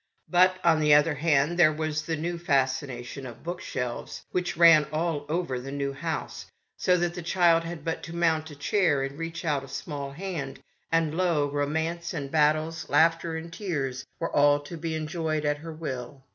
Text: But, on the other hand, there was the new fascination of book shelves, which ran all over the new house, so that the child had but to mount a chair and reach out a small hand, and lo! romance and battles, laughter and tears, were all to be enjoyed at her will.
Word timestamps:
But, 0.27 0.57
on 0.63 0.79
the 0.79 0.95
other 0.95 1.13
hand, 1.13 1.59
there 1.59 1.71
was 1.71 2.01
the 2.07 2.15
new 2.17 2.39
fascination 2.39 3.27
of 3.27 3.43
book 3.43 3.61
shelves, 3.61 4.25
which 4.31 4.57
ran 4.57 4.85
all 4.85 5.27
over 5.29 5.59
the 5.59 5.71
new 5.71 5.93
house, 5.93 6.47
so 6.75 6.97
that 6.97 7.13
the 7.13 7.21
child 7.21 7.63
had 7.65 7.85
but 7.85 8.01
to 8.09 8.15
mount 8.15 8.49
a 8.49 8.55
chair 8.55 9.03
and 9.03 9.19
reach 9.19 9.45
out 9.45 9.63
a 9.63 9.67
small 9.67 10.09
hand, 10.13 10.59
and 10.91 11.15
lo! 11.15 11.51
romance 11.51 12.15
and 12.15 12.31
battles, 12.31 12.89
laughter 12.89 13.35
and 13.35 13.53
tears, 13.53 14.03
were 14.19 14.35
all 14.35 14.59
to 14.61 14.75
be 14.75 14.95
enjoyed 14.95 15.45
at 15.45 15.57
her 15.59 15.71
will. 15.71 16.23